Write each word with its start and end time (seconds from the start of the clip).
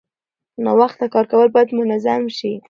ناوخته 0.65 1.05
کار 1.13 1.25
کول 1.31 1.47
باید 1.53 1.69
منظم 1.79 2.23
شي. 2.37 2.51